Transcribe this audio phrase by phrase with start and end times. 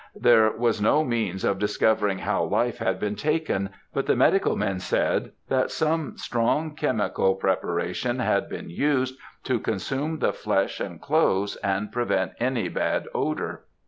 [0.19, 4.79] There was no means of discovering how life had been taken, but the medical men
[4.79, 11.55] said that some strong chemical preparation had been used to consume the flesh and clothes,
[11.57, 13.65] and prevent any bad odour.